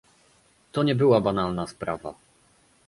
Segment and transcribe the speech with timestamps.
[0.71, 2.13] To nie była banalna sprawa